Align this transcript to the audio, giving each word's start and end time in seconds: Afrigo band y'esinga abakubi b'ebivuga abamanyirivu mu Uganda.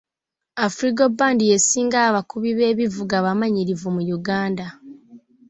Afrigo 0.65 1.05
band 1.17 1.39
y'esinga 1.49 1.97
abakubi 2.09 2.49
b'ebivuga 2.57 3.13
abamanyirivu 3.21 3.87
mu 3.95 4.03
Uganda. 4.17 4.65